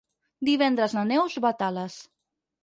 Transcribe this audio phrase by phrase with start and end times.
[0.47, 2.01] Divendres na Neus va a Tales.